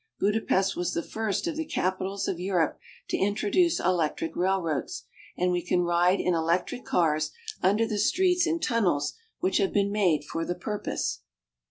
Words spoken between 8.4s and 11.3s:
in tunnels which have been made for the purpose.